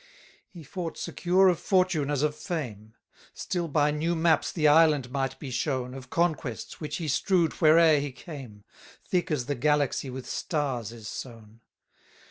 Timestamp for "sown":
11.07-11.59